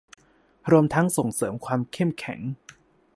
[0.71, 2.39] รวมทั้งส่งเสริมความเข้มแข็ง